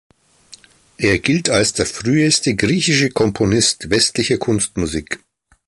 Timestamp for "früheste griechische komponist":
1.85-3.91